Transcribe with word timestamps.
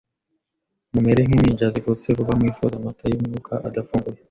mumere 0.93 1.21
nk'impinja 1.23 1.67
zivutse 1.73 2.07
vuba, 2.17 2.33
mwifuze 2.39 2.75
amata 2.77 3.03
y'Umwuka 3.11 3.53
adafunguye, 3.67 4.19